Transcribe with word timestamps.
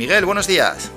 Miguel, 0.00 0.24
buenos 0.24 0.46
días. 0.46 0.90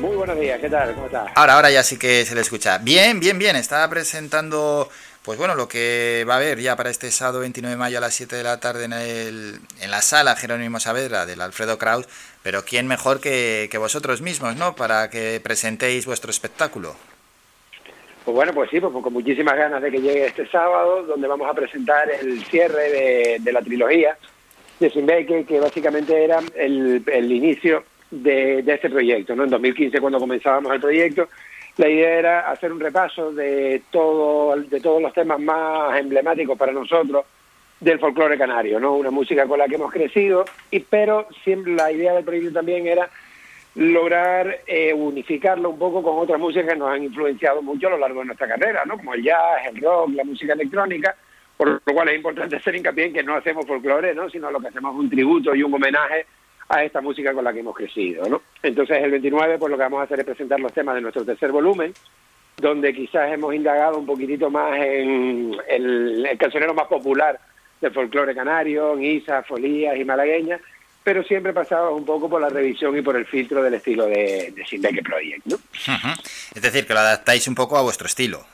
Muy 0.00 0.14
buenos 0.14 0.38
días, 0.38 0.60
¿qué 0.60 0.70
tal? 0.70 0.94
¿Cómo 0.94 1.06
estás? 1.06 1.32
Ahora, 1.34 1.54
ahora 1.54 1.68
ya 1.68 1.82
sí 1.82 1.98
que 1.98 2.24
se 2.24 2.36
le 2.36 2.42
escucha. 2.42 2.78
Bien, 2.78 3.18
bien, 3.18 3.40
bien. 3.40 3.56
Estaba 3.56 3.90
presentando, 3.90 4.88
pues 5.24 5.36
bueno, 5.36 5.56
lo 5.56 5.66
que 5.66 6.24
va 6.28 6.34
a 6.34 6.36
haber 6.36 6.60
ya 6.60 6.76
para 6.76 6.90
este 6.90 7.10
sábado 7.10 7.40
29 7.40 7.74
de 7.74 7.76
mayo 7.76 7.98
a 7.98 8.00
las 8.00 8.14
7 8.14 8.36
de 8.36 8.44
la 8.44 8.60
tarde 8.60 8.84
en, 8.84 8.92
el, 8.92 9.58
en 9.80 9.90
la 9.90 10.00
sala 10.00 10.36
Jerónimo 10.36 10.78
Saavedra 10.78 11.26
del 11.26 11.40
Alfredo 11.40 11.76
Kraus. 11.76 12.06
Pero 12.44 12.64
¿quién 12.64 12.86
mejor 12.86 13.20
que, 13.20 13.66
que 13.68 13.78
vosotros 13.78 14.22
mismos, 14.22 14.54
¿no? 14.54 14.76
Para 14.76 15.10
que 15.10 15.40
presentéis 15.42 16.06
vuestro 16.06 16.30
espectáculo. 16.30 16.94
Pues 18.24 18.32
bueno, 18.32 18.52
pues 18.54 18.70
sí, 18.70 18.78
pues 18.78 18.92
con 18.92 19.12
muchísimas 19.12 19.56
ganas 19.56 19.82
de 19.82 19.90
que 19.90 20.00
llegue 20.00 20.24
este 20.24 20.48
sábado, 20.48 21.02
donde 21.02 21.26
vamos 21.26 21.50
a 21.50 21.54
presentar 21.54 22.08
el 22.12 22.44
cierre 22.44 22.92
de, 22.92 23.36
de 23.40 23.52
la 23.52 23.62
trilogía 23.62 24.16
de 24.78 24.88
Sinbeke, 24.88 25.44
que 25.46 25.58
básicamente 25.58 26.22
era 26.22 26.38
el, 26.54 27.02
el 27.12 27.32
inicio 27.32 27.82
de, 28.10 28.58
este 28.66 28.90
proyecto. 28.90 29.34
¿no? 29.34 29.44
En 29.44 29.50
2015, 29.50 30.00
cuando 30.00 30.18
comenzábamos 30.18 30.72
el 30.72 30.80
proyecto, 30.80 31.28
la 31.76 31.88
idea 31.88 32.18
era 32.18 32.50
hacer 32.50 32.72
un 32.72 32.80
repaso 32.80 33.32
de, 33.32 33.82
todo, 33.90 34.56
de 34.56 34.80
todos 34.80 35.02
los 35.02 35.12
temas 35.12 35.38
más 35.40 35.98
emblemáticos 35.98 36.56
para 36.56 36.72
nosotros 36.72 37.24
del 37.80 37.98
folclore 37.98 38.38
canario, 38.38 38.80
¿no? 38.80 38.94
una 38.94 39.10
música 39.10 39.46
con 39.46 39.58
la 39.58 39.66
que 39.66 39.74
hemos 39.74 39.92
crecido, 39.92 40.46
y 40.70 40.80
pero 40.80 41.28
siempre 41.44 41.74
la 41.74 41.92
idea 41.92 42.14
del 42.14 42.24
proyecto 42.24 42.52
también 42.52 42.86
era 42.86 43.10
lograr 43.74 44.60
eh, 44.66 44.94
unificarlo 44.94 45.68
un 45.68 45.78
poco 45.78 46.02
con 46.02 46.18
otras 46.18 46.40
músicas 46.40 46.72
que 46.72 46.78
nos 46.78 46.88
han 46.88 47.04
influenciado 47.04 47.60
mucho 47.60 47.88
a 47.88 47.90
lo 47.90 47.98
largo 47.98 48.20
de 48.20 48.26
nuestra 48.26 48.48
carrera, 48.48 48.84
¿no? 48.86 48.96
como 48.96 49.12
el 49.12 49.22
jazz, 49.22 49.66
el 49.70 49.82
rock, 49.82 50.12
la 50.14 50.24
música 50.24 50.54
electrónica, 50.54 51.14
por 51.58 51.68
lo 51.68 51.92
cual 51.94 52.08
es 52.08 52.16
importante 52.16 52.56
hacer 52.56 52.74
hincapié 52.74 53.06
en 53.06 53.12
que 53.12 53.22
no 53.22 53.36
hacemos 53.36 53.66
folclore, 53.66 54.14
¿no? 54.14 54.30
sino 54.30 54.50
lo 54.50 54.60
que 54.60 54.68
hacemos 54.68 54.94
es 54.94 55.00
un 55.00 55.10
tributo 55.10 55.54
y 55.54 55.62
un 55.62 55.74
homenaje 55.74 56.24
a 56.68 56.82
esta 56.82 57.00
música 57.00 57.32
con 57.32 57.44
la 57.44 57.52
que 57.52 57.60
hemos 57.60 57.76
crecido. 57.76 58.28
¿no? 58.28 58.42
Entonces 58.62 59.02
el 59.02 59.10
29 59.10 59.58
pues 59.58 59.70
lo 59.70 59.76
que 59.76 59.82
vamos 59.82 60.00
a 60.00 60.04
hacer 60.04 60.20
es 60.20 60.26
presentar 60.26 60.60
los 60.60 60.72
temas 60.72 60.94
de 60.94 61.00
nuestro 61.00 61.24
tercer 61.24 61.52
volumen, 61.52 61.92
donde 62.56 62.94
quizás 62.94 63.32
hemos 63.32 63.54
indagado 63.54 63.98
un 63.98 64.06
poquitito 64.06 64.50
más 64.50 64.78
en 64.78 65.56
el, 65.68 66.26
el 66.26 66.38
cancionero 66.38 66.74
más 66.74 66.86
popular 66.86 67.38
del 67.80 67.92
folclore 67.92 68.34
canario, 68.34 68.94
en 68.94 69.04
Isa, 69.04 69.42
Folías 69.42 69.96
y 69.96 70.04
Malagueñas, 70.04 70.60
pero 71.04 71.22
siempre 71.22 71.52
pasados 71.52 71.96
un 71.96 72.04
poco 72.04 72.28
por 72.28 72.40
la 72.40 72.48
revisión 72.48 72.96
y 72.96 73.02
por 73.02 73.16
el 73.16 73.26
filtro 73.26 73.62
del 73.62 73.74
estilo 73.74 74.06
de, 74.06 74.52
de 74.56 74.66
Sindeque 74.66 75.02
Project. 75.02 75.46
¿no? 75.46 75.56
Es 76.54 76.62
decir, 76.62 76.86
que 76.86 76.94
lo 76.94 77.00
adaptáis 77.00 77.46
un 77.46 77.54
poco 77.54 77.76
a 77.76 77.82
vuestro 77.82 78.06
estilo. 78.06 78.44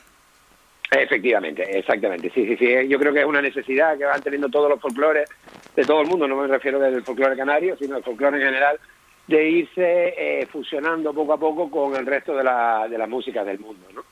Efectivamente, 0.90 1.78
exactamente. 1.78 2.30
Sí, 2.34 2.46
sí, 2.46 2.56
sí. 2.58 2.88
Yo 2.88 2.98
creo 2.98 3.14
que 3.14 3.20
es 3.20 3.26
una 3.26 3.40
necesidad 3.40 3.96
que 3.96 4.04
van 4.04 4.20
teniendo 4.20 4.50
todos 4.50 4.68
los 4.68 4.78
folclores 4.78 5.30
de 5.76 5.84
todo 5.84 6.02
el 6.02 6.08
mundo, 6.08 6.28
no 6.28 6.36
me 6.36 6.46
refiero 6.46 6.78
del 6.78 7.02
folclore 7.02 7.36
canario, 7.36 7.76
sino 7.76 7.94
del 7.94 8.04
folclore 8.04 8.36
en 8.38 8.44
general, 8.44 8.78
de 9.26 9.48
irse 9.48 10.14
eh, 10.16 10.46
fusionando 10.50 11.14
poco 11.14 11.32
a 11.32 11.38
poco 11.38 11.70
con 11.70 11.96
el 11.96 12.06
resto 12.06 12.36
de 12.36 12.44
la, 12.44 12.86
de 12.88 12.98
la 12.98 13.06
música 13.06 13.44
del 13.44 13.58
mundo. 13.58 13.86
¿no? 13.94 14.04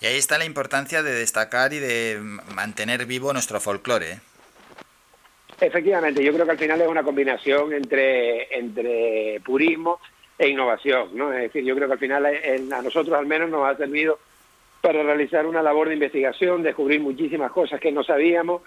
Y 0.00 0.06
ahí 0.06 0.16
está 0.16 0.38
la 0.38 0.44
importancia 0.44 1.02
de 1.02 1.12
destacar 1.12 1.72
y 1.72 1.78
de 1.78 2.18
mantener 2.54 3.06
vivo 3.06 3.32
nuestro 3.32 3.60
folclore. 3.60 4.12
¿eh? 4.12 4.20
Efectivamente, 5.60 6.22
yo 6.22 6.32
creo 6.32 6.44
que 6.44 6.52
al 6.52 6.58
final 6.58 6.80
es 6.80 6.88
una 6.88 7.02
combinación 7.02 7.72
entre, 7.72 8.54
entre 8.56 9.40
purismo 9.44 10.00
e 10.38 10.48
innovación, 10.48 11.16
¿no? 11.16 11.32
Es 11.32 11.44
decir, 11.44 11.64
yo 11.64 11.74
creo 11.74 11.88
que 11.88 11.94
al 11.94 11.98
final 11.98 12.26
en, 12.26 12.70
a 12.72 12.82
nosotros 12.82 13.16
al 13.18 13.24
menos 13.24 13.48
nos 13.48 13.66
ha 13.66 13.74
servido 13.76 14.18
para 14.82 15.02
realizar 15.02 15.46
una 15.46 15.62
labor 15.62 15.88
de 15.88 15.94
investigación, 15.94 16.62
descubrir 16.62 17.00
muchísimas 17.00 17.50
cosas 17.52 17.80
que 17.80 17.90
no 17.90 18.04
sabíamos, 18.04 18.62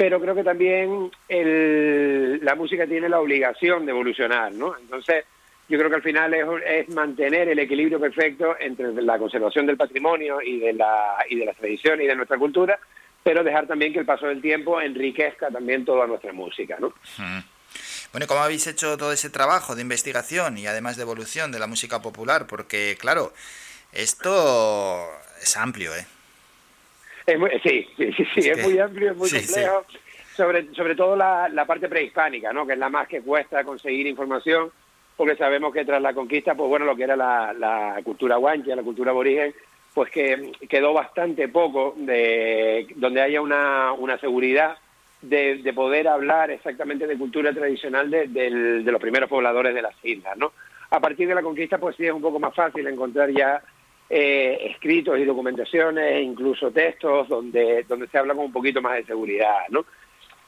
pero 0.00 0.18
creo 0.18 0.34
que 0.34 0.44
también 0.44 1.10
el, 1.28 2.42
la 2.42 2.54
música 2.54 2.86
tiene 2.86 3.06
la 3.10 3.20
obligación 3.20 3.84
de 3.84 3.92
evolucionar, 3.92 4.50
¿no? 4.50 4.74
Entonces, 4.78 5.26
yo 5.68 5.76
creo 5.76 5.90
que 5.90 5.96
al 5.96 6.02
final 6.02 6.32
es, 6.32 6.88
mantener 6.88 7.50
el 7.50 7.58
equilibrio 7.58 8.00
perfecto 8.00 8.56
entre 8.58 8.94
la 8.94 9.18
conservación 9.18 9.66
del 9.66 9.76
patrimonio 9.76 10.40
y 10.40 10.58
de 10.58 10.72
la 10.72 11.18
y 11.28 11.36
de 11.36 11.44
las 11.44 11.54
tradiciones 11.58 12.06
y 12.06 12.08
de 12.08 12.16
nuestra 12.16 12.38
cultura, 12.38 12.78
pero 13.22 13.44
dejar 13.44 13.66
también 13.66 13.92
que 13.92 13.98
el 13.98 14.06
paso 14.06 14.26
del 14.26 14.40
tiempo 14.40 14.80
enriquezca 14.80 15.50
también 15.50 15.84
toda 15.84 16.06
nuestra 16.06 16.32
música, 16.32 16.78
¿no? 16.80 16.94
Hmm. 17.18 17.40
Bueno, 18.12 18.26
¿cómo 18.26 18.40
habéis 18.40 18.66
hecho 18.68 18.96
todo 18.96 19.12
ese 19.12 19.28
trabajo 19.28 19.74
de 19.74 19.82
investigación 19.82 20.56
y 20.56 20.66
además 20.66 20.96
de 20.96 21.02
evolución 21.02 21.52
de 21.52 21.58
la 21.58 21.66
música 21.66 22.00
popular? 22.00 22.46
Porque, 22.46 22.96
claro, 22.98 23.34
esto 23.92 25.06
es 25.42 25.58
amplio, 25.58 25.94
¿eh? 25.94 26.06
Es 27.26 27.38
muy, 27.38 27.50
sí, 27.62 27.86
sí, 27.96 28.12
sí, 28.12 28.24
sí 28.34 28.48
es, 28.48 28.62
muy 28.62 28.78
amplio, 28.78 29.12
es 29.12 29.16
muy 29.16 29.30
complejo. 29.30 29.84
Sobre, 30.34 30.72
sobre 30.74 30.94
todo 30.94 31.16
la, 31.16 31.48
la 31.48 31.66
parte 31.66 31.88
prehispánica, 31.88 32.52
¿no? 32.52 32.66
Que 32.66 32.72
es 32.72 32.78
la 32.78 32.88
más 32.88 33.08
que 33.08 33.20
cuesta 33.20 33.62
conseguir 33.64 34.06
información, 34.06 34.70
porque 35.16 35.36
sabemos 35.36 35.74
que 35.74 35.84
tras 35.84 36.00
la 36.00 36.14
conquista, 36.14 36.54
pues 36.54 36.68
bueno, 36.68 36.86
lo 36.86 36.96
que 36.96 37.02
era 37.02 37.16
la, 37.16 37.52
la 37.52 38.00
cultura 38.02 38.36
guancha, 38.36 38.74
la 38.74 38.82
cultura 38.82 39.10
aborigen, 39.10 39.54
pues 39.92 40.10
que 40.10 40.52
quedó 40.68 40.92
bastante 40.92 41.48
poco 41.48 41.94
de 41.96 42.86
donde 42.96 43.20
haya 43.20 43.42
una, 43.42 43.92
una 43.92 44.18
seguridad 44.18 44.78
de, 45.20 45.56
de, 45.56 45.72
poder 45.74 46.08
hablar 46.08 46.50
exactamente 46.50 47.06
de 47.06 47.18
cultura 47.18 47.52
tradicional 47.52 48.10
de, 48.10 48.28
de, 48.28 48.50
de, 48.82 48.92
los 48.92 49.00
primeros 49.00 49.28
pobladores 49.28 49.74
de 49.74 49.82
las 49.82 49.94
islas, 50.02 50.36
¿no? 50.38 50.52
A 50.90 51.00
partir 51.00 51.28
de 51.28 51.34
la 51.34 51.42
conquista, 51.42 51.76
pues 51.76 51.96
sí 51.96 52.06
es 52.06 52.12
un 52.12 52.22
poco 52.22 52.40
más 52.40 52.54
fácil 52.54 52.86
encontrar 52.86 53.30
ya 53.30 53.62
eh, 54.12 54.72
escritos 54.72 55.18
y 55.18 55.24
documentaciones, 55.24 56.20
incluso 56.20 56.72
textos 56.72 57.28
donde, 57.28 57.84
donde 57.84 58.08
se 58.08 58.18
habla 58.18 58.34
con 58.34 58.46
un 58.46 58.52
poquito 58.52 58.82
más 58.82 58.94
de 58.96 59.04
seguridad, 59.04 59.68
¿no? 59.68 59.86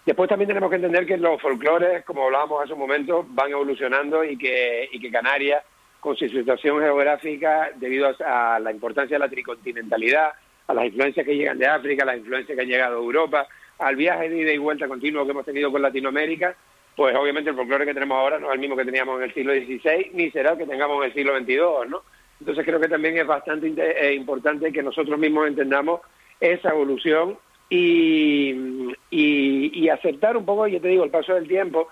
Después 0.04 0.28
también 0.28 0.48
tenemos 0.48 0.68
que 0.68 0.76
entender 0.76 1.06
que 1.06 1.16
los 1.16 1.40
folclores, 1.40 2.04
como 2.04 2.24
hablábamos 2.24 2.64
hace 2.64 2.72
un 2.72 2.80
momento, 2.80 3.24
van 3.28 3.52
evolucionando 3.52 4.24
y 4.24 4.36
que, 4.36 4.88
y 4.90 4.98
que 4.98 5.12
Canarias 5.12 5.62
con 6.00 6.16
su 6.16 6.28
situación 6.28 6.80
geográfica, 6.80 7.70
debido 7.76 8.12
a, 8.26 8.58
la 8.58 8.72
importancia 8.72 9.14
de 9.14 9.20
la 9.20 9.28
tricontinentalidad, 9.28 10.32
a 10.66 10.74
las 10.74 10.86
influencias 10.86 11.24
que 11.24 11.36
llegan 11.36 11.58
de 11.58 11.68
África, 11.68 12.02
a 12.02 12.06
las 12.06 12.16
influencias 12.16 12.56
que 12.56 12.62
han 12.62 12.68
llegado 12.68 12.96
a 12.96 13.00
Europa, 13.00 13.46
al 13.78 13.94
viaje 13.94 14.28
de 14.28 14.40
ida 14.40 14.52
y 14.52 14.58
vuelta 14.58 14.88
continuo 14.88 15.24
que 15.24 15.30
hemos 15.30 15.46
tenido 15.46 15.70
con 15.70 15.80
Latinoamérica, 15.80 16.56
pues 16.96 17.14
obviamente 17.14 17.50
el 17.50 17.56
folclore 17.56 17.86
que 17.86 17.94
tenemos 17.94 18.18
ahora 18.18 18.40
no 18.40 18.48
es 18.48 18.54
el 18.54 18.58
mismo 18.58 18.76
que 18.76 18.84
teníamos 18.84 19.18
en 19.18 19.22
el 19.22 19.34
siglo 19.34 19.52
XVI, 19.52 20.10
ni 20.14 20.32
será 20.32 20.50
el 20.50 20.58
que 20.58 20.66
tengamos 20.66 20.98
en 20.98 21.04
el 21.04 21.14
siglo 21.14 21.38
XXII, 21.38 21.88
¿no? 21.88 22.02
Entonces 22.42 22.64
creo 22.64 22.80
que 22.80 22.88
también 22.88 23.16
es 23.16 23.24
bastante 23.24 23.68
eh, 23.68 24.14
importante 24.14 24.72
que 24.72 24.82
nosotros 24.82 25.16
mismos 25.16 25.46
entendamos 25.46 26.00
esa 26.40 26.70
evolución 26.70 27.38
y, 27.70 28.92
y, 29.10 29.88
aceptar 29.88 30.36
un 30.36 30.44
poco, 30.44 30.66
yo 30.66 30.80
te 30.80 30.88
digo, 30.88 31.04
el 31.04 31.10
paso 31.10 31.34
del 31.34 31.46
tiempo, 31.46 31.86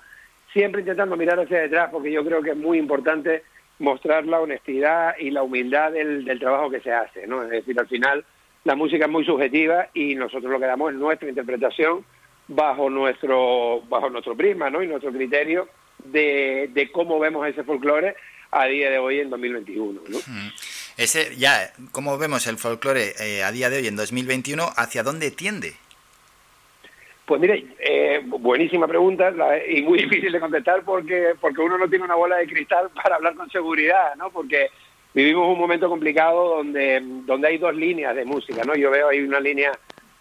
siempre 0.52 0.80
intentando 0.80 1.16
mirar 1.16 1.38
hacia 1.38 1.60
detrás, 1.60 1.90
porque 1.92 2.10
yo 2.10 2.24
creo 2.24 2.42
que 2.42 2.50
es 2.50 2.56
muy 2.56 2.78
importante 2.78 3.44
mostrar 3.78 4.26
la 4.26 4.40
honestidad 4.40 5.14
y 5.20 5.30
la 5.30 5.44
humildad 5.44 5.92
del, 5.92 6.24
del 6.24 6.40
trabajo 6.40 6.68
que 6.68 6.80
se 6.80 6.90
hace, 6.90 7.28
¿no? 7.28 7.44
Es 7.44 7.50
decir, 7.50 7.78
al 7.78 7.86
final 7.86 8.24
la 8.64 8.74
música 8.74 9.04
es 9.04 9.10
muy 9.10 9.24
subjetiva 9.24 9.86
y 9.94 10.16
nosotros 10.16 10.50
lo 10.50 10.58
que 10.58 10.66
damos 10.66 10.90
es 10.90 10.98
nuestra 10.98 11.28
interpretación 11.28 12.04
bajo 12.48 12.90
nuestro 12.90 13.82
bajo 13.88 14.10
nuestro 14.10 14.36
prisma, 14.36 14.68
¿no? 14.68 14.82
Y 14.82 14.88
nuestro 14.88 15.12
criterio 15.12 15.68
de, 16.04 16.70
de 16.72 16.92
cómo 16.92 17.18
vemos 17.18 17.46
ese 17.46 17.64
folclore 17.64 18.14
a 18.50 18.66
día 18.66 18.90
de 18.90 18.98
hoy 18.98 19.20
en 19.20 19.30
2021, 19.30 20.00
¿no? 20.08 20.18
Ese 20.96 21.36
ya, 21.36 21.72
¿cómo 21.92 22.18
vemos 22.18 22.46
el 22.46 22.58
folclore 22.58 23.14
eh, 23.20 23.42
a 23.42 23.52
día 23.52 23.70
de 23.70 23.78
hoy 23.78 23.86
en 23.86 23.96
2021? 23.96 24.64
¿Hacia 24.76 25.02
dónde 25.02 25.30
tiende? 25.30 25.74
Pues 27.24 27.40
mire, 27.40 27.64
eh, 27.78 28.22
buenísima 28.24 28.88
pregunta 28.88 29.30
la, 29.30 29.64
y 29.64 29.82
muy 29.82 29.98
difícil 30.02 30.32
de 30.32 30.40
contestar 30.40 30.82
porque, 30.82 31.34
porque 31.40 31.60
uno 31.60 31.78
no 31.78 31.88
tiene 31.88 32.04
una 32.04 32.16
bola 32.16 32.36
de 32.36 32.46
cristal 32.46 32.90
para 33.02 33.16
hablar 33.16 33.34
con 33.34 33.48
seguridad, 33.50 34.14
¿no? 34.16 34.30
Porque 34.30 34.68
vivimos 35.14 35.48
un 35.48 35.58
momento 35.58 35.88
complicado 35.88 36.56
donde, 36.56 37.00
donde 37.24 37.48
hay 37.48 37.58
dos 37.58 37.74
líneas 37.74 38.16
de 38.16 38.24
música, 38.24 38.62
¿no? 38.64 38.74
Yo 38.74 38.90
veo 38.90 39.08
ahí 39.08 39.20
una 39.20 39.40
línea 39.40 39.72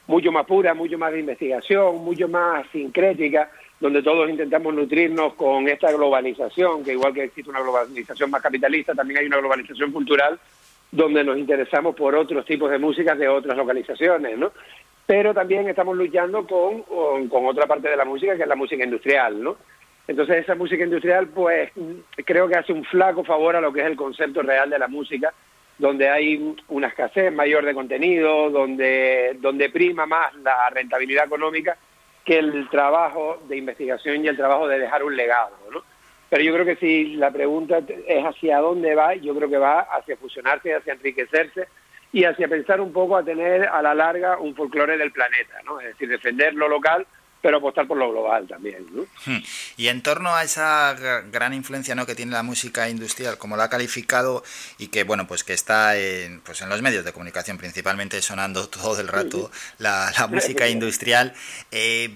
mucho 0.05 0.31
más 0.31 0.45
pura, 0.45 0.73
mucho 0.73 0.97
más 0.97 1.11
de 1.11 1.19
investigación, 1.19 1.97
mucho 2.03 2.27
más 2.27 2.65
sincrética, 2.71 3.51
donde 3.79 4.03
todos 4.03 4.29
intentamos 4.29 4.73
nutrirnos 4.73 5.33
con 5.35 5.67
esta 5.67 5.91
globalización, 5.91 6.83
que 6.83 6.93
igual 6.93 7.13
que 7.13 7.23
existe 7.25 7.49
una 7.49 7.61
globalización 7.61 8.29
más 8.29 8.41
capitalista, 8.41 8.93
también 8.93 9.19
hay 9.19 9.27
una 9.27 9.37
globalización 9.37 9.91
cultural 9.91 10.39
donde 10.91 11.23
nos 11.23 11.37
interesamos 11.37 11.95
por 11.95 12.15
otros 12.15 12.45
tipos 12.45 12.69
de 12.71 12.79
músicas 12.79 13.17
de 13.17 13.27
otras 13.27 13.55
localizaciones, 13.55 14.37
¿no? 14.37 14.51
pero 15.09 15.33
también 15.33 15.67
estamos 15.67 15.97
luchando 15.97 16.45
con, 16.45 16.83
con, 16.83 17.45
otra 17.47 17.65
parte 17.65 17.89
de 17.89 17.97
la 17.97 18.05
música, 18.05 18.35
que 18.35 18.43
es 18.43 18.47
la 18.47 18.55
música 18.55 18.83
industrial, 18.83 19.41
¿no? 19.41 19.57
Entonces 20.07 20.43
esa 20.43 20.53
música 20.53 20.83
industrial, 20.83 21.29
pues, 21.29 21.71
creo 22.25 22.47
que 22.47 22.55
hace 22.55 22.73
un 22.73 22.83
flaco 22.83 23.23
favor 23.23 23.55
a 23.55 23.61
lo 23.61 23.73
que 23.73 23.79
es 23.79 23.87
el 23.87 23.95
concepto 23.95 24.43
real 24.43 24.69
de 24.69 24.77
la 24.77 24.87
música, 24.87 25.33
donde 25.79 26.09
hay 26.09 26.55
una 26.67 26.89
escasez 26.89 27.33
mayor 27.33 27.65
de 27.65 27.73
contenido, 27.73 28.51
donde, 28.51 29.35
donde 29.41 29.71
prima 29.71 30.05
más 30.05 30.35
la 30.43 30.69
rentabilidad 30.69 31.25
económica 31.25 31.75
que 32.25 32.37
el 32.37 32.69
trabajo 32.69 33.41
de 33.47 33.57
investigación 33.57 34.23
y 34.23 34.27
el 34.27 34.37
trabajo 34.37 34.67
de 34.67 34.79
dejar 34.79 35.03
un 35.03 35.15
legado, 35.15 35.55
¿no? 35.71 35.81
Pero 36.29 36.43
yo 36.43 36.53
creo 36.53 36.65
que 36.65 36.75
si 36.75 37.15
la 37.15 37.31
pregunta 37.31 37.79
es 38.07 38.23
hacia 38.23 38.59
dónde 38.59 38.93
va, 38.93 39.15
yo 39.15 39.35
creo 39.35 39.49
que 39.49 39.57
va 39.57 39.79
hacia 39.79 40.15
fusionarse, 40.17 40.75
hacia 40.75 40.93
enriquecerse, 40.93 41.67
y 42.11 42.23
hacia 42.23 42.47
pensar 42.47 42.81
un 42.81 42.91
poco 42.91 43.17
a 43.17 43.23
tener 43.23 43.67
a 43.67 43.81
la 43.81 43.93
larga 43.93 44.37
un 44.39 44.55
folclore 44.55 44.97
del 44.97 45.11
planeta, 45.11 45.61
¿no? 45.63 45.79
Es 45.79 45.87
decir, 45.87 46.09
defender 46.09 46.53
lo 46.55 46.67
local 46.67 47.05
pero 47.41 47.57
apostar 47.57 47.87
por 47.87 47.97
lo 47.97 48.11
global 48.11 48.47
también. 48.47 48.85
¿no? 48.91 49.03
Hmm. 49.25 49.41
Y 49.77 49.87
en 49.87 50.01
torno 50.01 50.35
a 50.35 50.43
esa 50.43 50.95
gran 51.31 51.53
influencia 51.53 51.95
¿no? 51.95 52.05
que 52.05 52.15
tiene 52.15 52.31
la 52.31 52.43
música 52.43 52.89
industrial, 52.89 53.37
como 53.37 53.55
la 53.57 53.65
ha 53.65 53.69
calificado, 53.69 54.43
y 54.77 54.87
que 54.87 55.03
bueno, 55.03 55.27
pues 55.27 55.43
que 55.43 55.53
está 55.53 55.97
en, 55.97 56.41
pues 56.41 56.61
en 56.61 56.69
los 56.69 56.81
medios 56.81 57.05
de 57.05 57.13
comunicación 57.13 57.57
principalmente 57.57 58.21
sonando 58.21 58.67
todo 58.69 58.99
el 58.99 59.07
rato 59.07 59.51
la, 59.77 60.11
música 60.29 60.67
industrial. 60.67 61.33
Eh, 61.71 62.09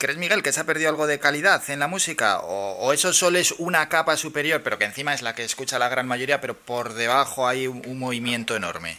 ¿Crees, 0.00 0.16
Miguel, 0.16 0.42
que 0.42 0.50
se 0.50 0.60
ha 0.60 0.64
perdido 0.64 0.88
algo 0.88 1.06
de 1.06 1.18
calidad 1.18 1.60
en 1.68 1.78
la 1.78 1.86
música? 1.86 2.40
¿O, 2.42 2.90
eso 2.94 3.12
solo 3.12 3.36
es 3.36 3.52
una 3.58 3.90
capa 3.90 4.16
superior, 4.16 4.62
pero 4.64 4.78
que 4.78 4.86
encima 4.86 5.12
es 5.12 5.20
la 5.20 5.34
que 5.34 5.44
escucha 5.44 5.78
la 5.78 5.90
gran 5.90 6.08
mayoría, 6.08 6.40
pero 6.40 6.54
por 6.54 6.94
debajo 6.94 7.46
hay 7.46 7.66
un, 7.66 7.98
movimiento 7.98 8.56
enorme? 8.56 8.96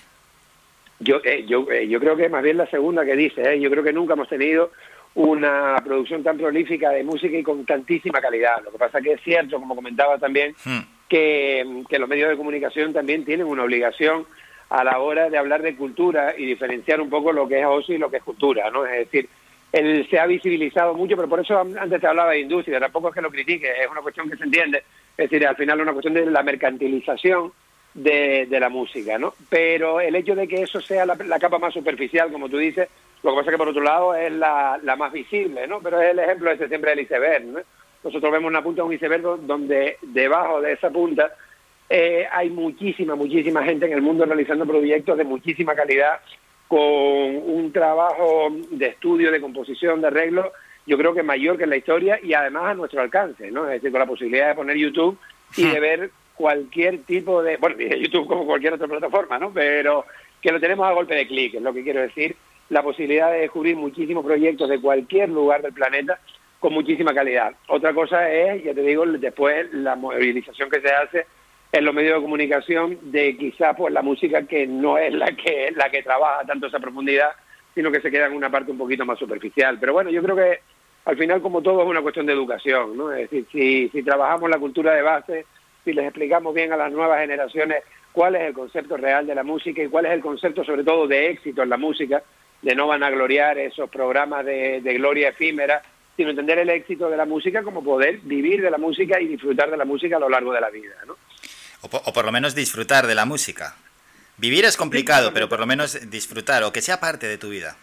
Yo, 1.00 1.20
eh, 1.24 1.44
yo, 1.48 1.66
eh, 1.72 1.88
yo 1.88 2.00
creo 2.00 2.16
que 2.16 2.30
más 2.30 2.44
bien 2.44 2.58
la 2.58 2.70
segunda 2.70 3.04
que 3.04 3.16
dice, 3.16 3.42
¿eh? 3.42 3.60
yo 3.60 3.72
creo 3.72 3.84
que 3.84 3.94
nunca 3.94 4.14
hemos 4.14 4.30
tenido 4.30 4.72
una 5.16 5.75
producción 5.84 6.24
tan 6.24 6.38
prolífica 6.38 6.90
de 6.90 7.04
música 7.04 7.38
y 7.38 7.44
con 7.44 7.66
tantísima 7.66 8.22
calidad. 8.22 8.63
Lo 8.63 8.72
que 8.72 8.78
pasa 8.78 9.02
que 9.02 9.13
es 9.13 9.22
cierto, 9.22 9.60
como 9.60 9.75
comentaba 9.75 10.18
también, 10.18 10.56
hmm. 10.63 10.80
que, 11.10 11.84
que 11.90 12.00
los 12.00 12.10
medios 12.10 12.30
de 12.30 12.38
comunicación 12.38 12.94
también 12.94 13.25
tienen 13.25 13.48
una 13.48 13.63
obligación 13.63 14.25
a 14.69 14.86
la 14.86 15.00
hora 15.00 15.30
de 15.30 15.38
hablar 15.38 15.62
de 15.62 15.75
cultura 15.75 16.34
y 16.38 16.46
diferenciar 16.46 17.02
un 17.02 17.10
poco 17.10 17.34
lo 17.34 17.46
que 17.48 17.60
es 17.60 17.66
ocio 17.66 17.96
y 17.96 17.98
lo 17.98 18.10
que 18.10 18.18
es 18.18 18.24
cultura, 18.24 18.69
¿no? 18.69 18.86
Es 18.86 19.00
decir, 19.00 19.28
él 19.74 20.08
se 20.10 20.18
ha 20.18 20.25
visibilizado 20.25 20.94
mucho, 20.94 21.18
pero 21.18 21.28
por 21.28 21.42
eso 21.42 21.60
antes 21.60 22.00
te 22.00 22.08
hablaba 22.08 22.31
de 22.31 22.40
industria, 22.40 22.80
tampoco 22.80 23.10
es 23.10 23.16
que 23.16 23.22
lo 23.22 23.30
critique, 23.30 23.69
es 23.69 23.92
una 23.92 24.02
cuestión 24.02 24.30
que 24.30 24.38
se 24.38 24.46
entiende, 24.46 24.84
es 25.18 25.30
decir, 25.30 25.46
al 25.46 25.58
final 25.58 25.78
es 25.78 25.84
una 25.84 25.92
cuestión 25.92 26.13
de 26.13 26.25
la 26.25 26.42
mercantilización 26.42 27.52
de, 27.94 28.48
de 28.50 28.60
la 28.62 28.69
música, 28.69 29.18
¿no? 29.18 29.34
Pero 29.50 30.00
el 30.00 30.16
hecho 30.16 30.36
de 30.36 30.48
que 30.48 30.62
eso 30.62 30.80
sea 30.80 31.06
la, 31.06 31.16
la 31.16 31.40
capa 31.40 31.60
más 31.60 31.74
superficial, 31.74 32.31
como 32.31 32.48
tú 32.48 32.58
dices, 32.58 32.88
lo 33.24 33.32
que 33.32 33.38
pasa 33.38 33.50
es 33.50 33.54
que 33.54 33.58
por 33.58 33.70
otro 33.70 33.84
lado 33.84 34.16
es 34.16 34.32
la, 34.32 34.80
la 34.82 34.96
más 34.96 35.12
visible, 35.12 35.68
¿no? 35.68 35.80
Pero 35.80 36.02
es 36.02 36.12
el 36.12 36.20
ejemplo 36.20 36.52
ese 36.52 36.68
siempre 36.68 36.92
del 36.92 37.02
iceberg, 37.02 37.46
¿no? 37.46 37.60
Nosotros 38.04 38.32
vemos 38.32 38.50
una 38.50 38.64
punta 38.64 38.82
de 38.82 38.88
un 38.88 38.94
iceberg 38.94 39.22
donde 39.46 39.98
debajo 40.02 40.60
de 40.62 40.74
esa 40.74 40.90
punta 40.90 41.32
eh, 41.88 42.26
hay 42.32 42.50
muchísima, 42.50 43.16
muchísima 43.16 43.64
gente 43.64 43.86
en 43.86 43.94
el 43.94 44.02
mundo 44.02 44.26
realizando 44.26 44.66
proyectos 44.66 45.18
de 45.18 45.24
muchísima 45.24 45.76
calidad 45.76 46.22
con 46.68 46.80
un 46.80 47.70
trabajo 47.74 48.48
de 48.72 48.88
estudio, 48.88 49.30
de 49.30 49.42
composición, 49.42 50.00
de 50.00 50.08
arreglo, 50.08 50.54
yo 50.88 50.98
creo 50.98 51.14
que 51.14 51.22
mayor 51.22 51.58
que 51.58 51.66
en 51.66 51.70
la 51.70 51.76
historia 51.76 52.18
y 52.24 52.34
además 52.34 52.64
a 52.64 52.74
nuestro 52.74 53.02
alcance, 53.02 53.52
¿no? 53.52 53.66
Es 53.66 53.74
decir, 53.74 53.92
con 53.92 54.00
la 54.00 54.06
posibilidad 54.06 54.48
de 54.48 54.56
poner 54.56 54.78
YouTube 54.78 55.18
y 55.58 55.68
de 55.68 55.80
ver 55.80 56.12
cualquier 56.34 57.04
tipo 57.04 57.44
de, 57.44 57.58
bueno, 57.58 57.76
YouTube 57.80 58.26
como 58.26 58.46
cualquier 58.46 58.74
otra 58.74 58.88
plataforma, 58.88 59.38
¿no? 59.38 59.52
Pero 59.54 60.06
que 60.42 60.52
lo 60.52 60.60
tenemos 60.60 60.88
a 60.88 60.94
golpe 60.94 61.14
de 61.14 61.28
clic, 61.28 61.56
es 61.56 61.62
lo 61.62 61.74
que 61.74 61.84
quiero 61.84 62.02
decir, 62.02 62.36
la 62.72 62.82
posibilidad 62.82 63.32
de 63.32 63.40
descubrir 63.40 63.76
muchísimos 63.76 64.26
proyectos 64.26 64.70
de 64.70 64.80
cualquier 64.80 65.30
lugar 65.30 65.62
del 65.62 65.74
planeta 65.74 66.20
con 66.58 66.74
muchísima 66.74 67.14
calidad. 67.14 67.52
Otra 67.68 67.94
cosa 67.94 68.32
es, 68.32 68.64
ya 68.64 68.74
te 68.74 68.82
digo, 68.82 69.06
después 69.06 69.72
la 69.74 69.98
movilización 69.98 70.70
que 70.70 70.80
se 70.80 70.90
hace 70.90 71.26
en 71.74 71.84
los 71.84 71.94
medios 71.94 72.16
de 72.16 72.22
comunicación 72.22 72.98
de 73.12 73.36
quizás 73.36 73.76
pues 73.78 73.94
la 73.94 74.02
música 74.02 74.44
que 74.44 74.68
no 74.68 74.98
es 74.98 75.14
la 75.14 75.28
que 75.36 75.74
la 75.76 75.90
que 75.90 76.02
trabaja 76.02 76.46
tanto 76.46 76.68
esa 76.68 76.80
profundidad, 76.80 77.32
sino 77.76 77.92
que 77.92 78.00
se 78.00 78.10
queda 78.10 78.28
en 78.28 78.34
una 78.34 78.50
parte 78.50 78.72
un 78.72 78.78
poquito 78.78 79.06
más 79.06 79.20
superficial. 79.20 79.78
Pero 79.78 79.92
bueno, 79.92 80.10
yo 80.10 80.24
creo 80.24 80.38
que 80.38 80.60
al 81.04 81.18
final 81.18 81.42
como 81.42 81.62
todo 81.62 81.82
es 81.82 81.90
una 81.90 82.02
cuestión 82.02 82.26
de 82.26 82.34
educación, 82.34 82.96
¿no? 82.96 83.12
Es 83.12 83.30
decir, 83.30 83.48
si, 83.52 83.90
si 83.90 84.02
trabajamos 84.02 84.50
la 84.50 84.60
cultura 84.60 84.94
de 84.94 85.02
base, 85.02 85.46
si 85.84 85.92
les 85.92 86.06
explicamos 86.06 86.54
bien 86.54 86.72
a 86.72 86.78
las 86.78 86.92
nuevas 86.92 87.20
generaciones 87.20 87.84
cuál 88.14 88.36
es 88.36 88.44
el 88.44 88.54
concepto 88.54 88.96
real 88.96 89.28
de 89.28 89.36
la 89.36 89.44
música 89.44 89.84
y 89.84 89.90
cuál 89.90 90.06
es 90.06 90.14
el 90.14 90.22
concepto 90.22 90.64
sobre 90.64 90.86
todo 90.86 91.06
de 91.08 91.32
éxito 91.32 91.64
en 91.64 91.70
la 91.70 91.78
música, 91.78 92.24
de 92.62 92.75
no 92.75 92.88
van 92.88 93.04
a 93.04 93.10
gloriar 93.10 93.58
esos 93.58 93.90
programas 93.90 94.46
de, 94.46 94.81
gloria 94.96 95.30
efímera, 95.30 95.81
sino 96.16 96.30
entender 96.30 96.60
el 96.60 96.69
éxito 96.69 97.10
de 97.10 97.18
la 97.18 97.25
música 97.25 97.63
como 97.63 97.84
poder 97.84 98.19
vivir 98.19 98.62
de 98.62 98.69
la 98.69 98.78
música 98.78 99.19
y 99.19 99.28
disfrutar 99.28 99.72
de 99.72 99.78
la 99.78 99.86
música 99.86 100.18
a 100.18 100.19
lo 100.19 100.30
largo 100.30 100.54
de 100.54 100.62
la 100.62 100.69
vida. 100.69 100.96
¿no? 101.08 101.16
O, 101.81 102.13
por 102.13 102.25
lo 102.25 102.31
menos 102.31 102.54
disfrutar 102.54 103.08
de 103.08 103.16
la 103.16 103.25
música. 103.25 103.75
Vivir 104.38 104.66
es 104.66 104.78
complicado, 104.78 105.34
pero 105.34 105.50
por 105.50 105.60
lo 105.60 105.66
menos 105.66 106.10
disfrutar 106.10 106.63
o 106.63 106.72
que 106.72 106.81
sea 106.81 107.00
parte 107.00 107.28
de 107.28 107.38
tu 107.38 107.50
vida. 107.50 107.75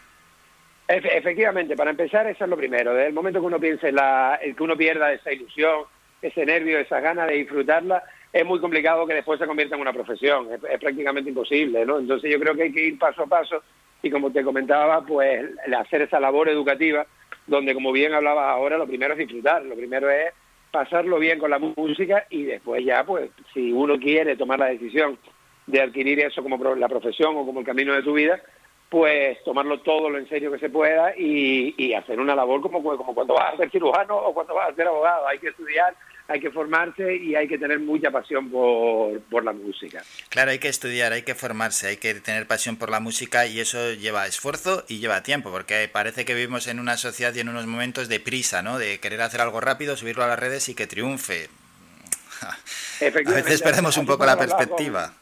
efectivamente, 0.88 1.76
para 1.76 1.90
empezar 1.90 2.26
eso 2.28 2.44
es 2.44 2.50
lo 2.50 2.56
primero. 2.56 2.94
Desde 2.94 3.08
el 3.08 3.14
momento 3.14 3.40
que 3.40 3.46
uno 3.46 3.60
piense 3.60 3.90
la, 3.92 4.38
que 4.40 4.62
uno 4.62 4.76
pierda 4.76 5.12
esa 5.12 5.32
ilusión, 5.32 5.82
ese 6.22 6.46
nervio, 6.46 6.78
esa 6.78 7.00
ganas 7.00 7.28
de 7.28 7.34
disfrutarla, 7.34 8.02
es 8.32 8.44
muy 8.44 8.60
complicado 8.60 9.06
que 9.06 9.14
después 9.14 9.38
se 9.38 9.46
convierta 9.46 9.74
en 9.74 9.80
una 9.80 9.92
profesión. 9.92 10.52
Es, 10.52 10.60
es 10.62 10.78
prácticamente 10.78 11.30
imposible, 11.30 11.84
¿no? 11.84 11.98
Entonces 11.98 12.30
yo 12.30 12.38
creo 12.38 12.54
que 12.54 12.64
hay 12.64 12.72
que 12.72 12.86
ir 12.86 12.98
paso 12.98 13.22
a 13.22 13.26
paso 13.26 13.62
y 14.02 14.10
como 14.10 14.30
te 14.30 14.44
comentaba, 14.44 15.04
pues 15.04 15.44
hacer 15.76 16.02
esa 16.02 16.20
labor 16.20 16.48
educativa, 16.48 17.06
donde 17.46 17.74
como 17.74 17.92
bien 17.92 18.14
hablabas 18.14 18.48
ahora, 18.48 18.78
lo 18.78 18.86
primero 18.86 19.14
es 19.14 19.18
disfrutar, 19.18 19.64
lo 19.64 19.74
primero 19.74 20.10
es 20.10 20.32
pasarlo 20.70 21.18
bien 21.18 21.38
con 21.38 21.50
la 21.50 21.58
música 21.58 22.26
y 22.30 22.44
después 22.44 22.84
ya, 22.84 23.04
pues 23.04 23.30
si 23.54 23.72
uno 23.72 23.98
quiere 23.98 24.36
tomar 24.36 24.58
la 24.58 24.66
decisión 24.66 25.18
de 25.66 25.82
adquirir 25.82 26.20
eso 26.20 26.42
como 26.42 26.56
la 26.74 26.88
profesión 26.88 27.36
o 27.36 27.44
como 27.44 27.60
el 27.60 27.66
camino 27.66 27.94
de 27.94 28.02
tu 28.02 28.14
vida, 28.14 28.40
pues 28.88 29.42
tomarlo 29.44 29.80
todo 29.80 30.08
lo 30.08 30.18
en 30.18 30.28
serio 30.28 30.50
que 30.50 30.58
se 30.58 30.70
pueda 30.70 31.14
y, 31.16 31.74
y 31.76 31.92
hacer 31.92 32.18
una 32.18 32.34
labor 32.34 32.60
como, 32.62 32.82
como 32.82 33.14
cuando 33.14 33.34
vas 33.34 33.54
a 33.54 33.56
ser 33.58 33.70
cirujano 33.70 34.16
o 34.16 34.32
cuando 34.32 34.54
vas 34.54 34.70
a 34.70 34.74
ser 34.74 34.86
abogado. 34.86 35.26
Hay 35.26 35.38
que 35.38 35.48
estudiar, 35.48 35.94
hay 36.30 36.40
que 36.40 36.50
formarse 36.50 37.16
y 37.16 37.34
hay 37.34 37.48
que 37.48 37.56
tener 37.56 37.80
mucha 37.80 38.10
pasión 38.10 38.50
por, 38.50 39.18
por, 39.22 39.42
la 39.44 39.54
música. 39.54 40.02
Claro, 40.28 40.50
hay 40.50 40.58
que 40.58 40.68
estudiar, 40.68 41.12
hay 41.14 41.22
que 41.22 41.34
formarse, 41.34 41.88
hay 41.88 41.96
que 41.96 42.14
tener 42.14 42.46
pasión 42.46 42.76
por 42.76 42.90
la 42.90 43.00
música 43.00 43.46
y 43.46 43.60
eso 43.60 43.94
lleva 43.94 44.26
esfuerzo 44.26 44.84
y 44.88 44.98
lleva 44.98 45.22
tiempo, 45.22 45.50
porque 45.50 45.88
parece 45.90 46.26
que 46.26 46.34
vivimos 46.34 46.66
en 46.66 46.80
una 46.80 46.98
sociedad 46.98 47.34
y 47.34 47.40
en 47.40 47.48
unos 47.48 47.66
momentos 47.66 48.10
de 48.10 48.20
prisa, 48.20 48.60
¿no? 48.62 48.78
De 48.78 49.00
querer 49.00 49.22
hacer 49.22 49.40
algo 49.40 49.62
rápido, 49.62 49.96
subirlo 49.96 50.22
a 50.22 50.28
las 50.28 50.38
redes 50.38 50.68
y 50.68 50.74
que 50.74 50.86
triunfe. 50.86 51.48
A 53.00 53.32
veces 53.32 53.62
perdemos 53.62 53.96
un 53.96 54.06
poco 54.06 54.26
la 54.26 54.36
perspectiva. 54.36 55.14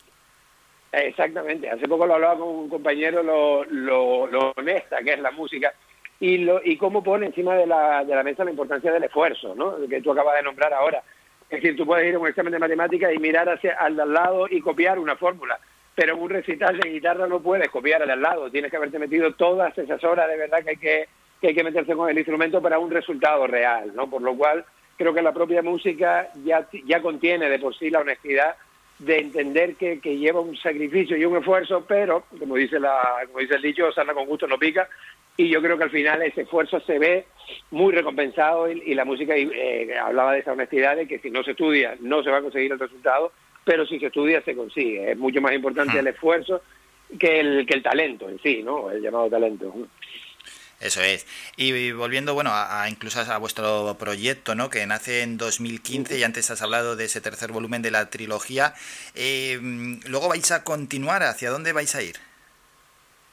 Exactamente, 0.91 1.70
hace 1.70 1.87
poco 1.87 2.06
lo 2.06 2.14
hablaba 2.14 2.38
con 2.38 2.49
un 2.49 2.69
compañero 2.69 3.23
lo, 3.23 3.64
lo, 3.64 4.26
lo 4.26 4.53
honesta 4.56 4.99
que 5.05 5.12
es 5.12 5.20
la 5.20 5.31
música 5.31 5.73
y, 6.21 6.39
lo, 6.39 6.61
y 6.65 6.77
cómo 6.77 7.03
pone 7.03 7.27
encima 7.27 7.55
de 7.57 7.67
la, 7.67 8.05
de 8.05 8.15
la 8.15 8.23
mesa 8.23 8.45
la 8.45 8.51
importancia 8.51 8.93
del 8.93 9.05
esfuerzo, 9.05 9.55
¿no? 9.55 9.77
que 9.89 10.01
tú 10.01 10.13
acabas 10.13 10.37
de 10.37 10.43
nombrar 10.43 10.73
ahora. 10.73 11.03
Es 11.49 11.63
decir, 11.63 11.77
tú 11.77 11.87
puedes 11.87 12.09
ir 12.09 12.15
a 12.15 12.19
un 12.19 12.27
examen 12.27 12.53
de 12.53 12.59
matemáticas 12.59 13.13
y 13.15 13.19
mirar 13.19 13.49
hacia 13.49 13.75
al 13.75 13.95
de 13.95 14.03
al 14.03 14.13
lado 14.13 14.47
y 14.51 14.61
copiar 14.61 14.99
una 14.99 15.17
fórmula, 15.17 15.61
pero 15.95 16.15
en 16.15 16.23
un 16.23 16.31
recital 16.31 16.79
de 16.79 16.91
guitarra 16.91 17.27
no 17.27 17.41
puedes 17.41 17.69
copiar 17.69 18.03
al 18.03 18.09
de 18.09 18.15
al 18.15 18.23
lado, 18.23 18.51
tienes 18.51 18.71
que 18.71 18.77
haberte 18.77 18.99
metido 18.99 19.33
todas 19.35 19.77
esas 19.79 20.03
horas 20.03 20.29
de 20.29 20.37
verdad 20.37 20.65
que 20.65 20.71
hay 20.71 20.77
que, 20.77 21.09
que 21.41 21.49
hay 21.49 21.55
que 21.55 21.65
meterse 21.65 21.95
con 21.95 22.11
el 22.11 22.19
instrumento 22.19 22.61
para 22.61 22.79
un 22.79 22.91
resultado 22.91 23.47
real, 23.47 23.93
¿no? 23.95 24.11
Por 24.11 24.23
lo 24.23 24.37
cual 24.37 24.65
creo 24.97 25.15
que 25.15 25.23
la 25.23 25.33
propia 25.33 25.63
música 25.63 26.29
ya, 26.45 26.67
ya 26.85 27.01
contiene 27.01 27.49
de 27.49 27.59
por 27.59 27.77
sí 27.77 27.91
la 27.91 28.01
honestidad 28.01 28.57
de 28.99 29.19
entender 29.19 29.75
que, 29.77 30.01
que, 30.01 30.17
lleva 30.17 30.41
un 30.41 30.56
sacrificio 30.56 31.19
y 31.19 31.25
un 31.27 31.37
esfuerzo, 31.37 31.85
pero, 31.87 32.25
como 32.39 32.56
dice, 32.56 32.81
la, 32.81 32.99
como 33.27 33.41
dice 33.41 33.56
el 33.56 33.63
dicho, 33.63 33.93
sana 33.93 34.15
con 34.15 34.25
gusto 34.25 34.46
no 34.46 34.58
pica, 34.58 34.89
y 35.36 35.48
yo 35.48 35.60
creo 35.60 35.76
que 35.76 35.84
al 35.84 35.90
final 35.90 36.22
ese 36.22 36.43
esfuerzo 36.43 36.81
se 36.81 36.98
ve 36.98 37.26
muy 37.70 37.93
recompensado 37.93 38.70
y, 38.70 38.94
la 38.94 39.05
música 39.05 39.34
eh, 39.36 39.94
hablaba 39.98 40.32
de 40.32 40.40
esa 40.40 40.52
honestidad 40.52 40.96
de 40.96 41.06
que 41.06 41.19
si 41.19 41.31
no 41.31 41.43
se 41.43 41.52
estudia 41.52 41.96
no 42.00 42.22
se 42.22 42.31
va 42.31 42.38
a 42.38 42.43
conseguir 42.43 42.72
el 42.72 42.78
resultado, 42.78 43.32
pero 43.64 43.86
si 43.86 43.98
se 43.98 44.06
estudia 44.06 44.43
se 44.43 44.55
consigue. 44.55 45.12
Es 45.12 45.19
mucho 45.19 45.40
más 45.40 45.52
importante 45.52 45.98
el 45.98 46.06
esfuerzo 46.06 46.62
que 47.19 47.40
el, 47.40 47.66
que 47.66 47.74
el 47.74 47.82
talento 47.82 48.28
en 48.28 48.40
sí, 48.40 48.62
¿no? 48.62 48.90
El 48.90 49.02
llamado 49.02 49.28
talento. 49.28 49.74
Eso 50.81 51.02
es. 51.02 51.26
Y 51.56 51.93
volviendo, 51.93 52.34
bueno, 52.34 52.50
a, 52.52 52.86
incluso 52.88 53.20
a 53.20 53.38
vuestro 53.38 53.96
proyecto, 53.98 54.55
¿no? 54.55 54.69
Que 54.69 54.86
nace 54.86 55.22
en 55.22 55.38
2015 55.38 56.19
y 56.19 56.22
antes 56.22 56.50
has 56.50 56.60
hablado 56.60 56.96
de 56.96 57.06
ese 57.06 57.20
tercer 57.20 57.50
volumen 57.50 57.81
de 57.82 57.90
la 57.90 58.10
trilogía. 58.10 58.74
Eh, 59.14 59.58
luego 60.06 60.28
vais 60.28 60.50
a 60.50 60.64
continuar. 60.64 61.22
¿Hacia 61.22 61.50
dónde 61.50 61.72
vais 61.72 61.94
a 61.94 62.02
ir? 62.02 62.16